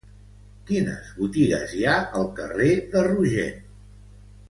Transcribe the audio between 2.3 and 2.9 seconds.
carrer